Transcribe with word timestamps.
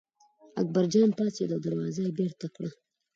اکبرجان 0.61 1.09
پاڅېد 1.17 1.49
او 1.55 1.59
دروازه 1.65 2.01
یې 2.05 2.11
بېرته 2.19 2.45
کړه. 2.55 2.69